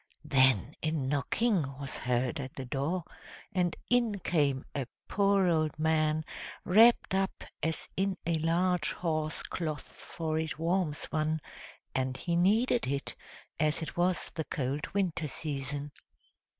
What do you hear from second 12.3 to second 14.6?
needed it, as it was the